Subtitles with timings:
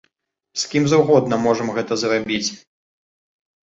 [0.61, 2.45] З кім заўгодна можам гэта зрабіць.